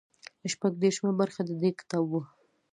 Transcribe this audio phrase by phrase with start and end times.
[0.53, 2.21] شپږ دېرشمه برخه د دې کتاب وو.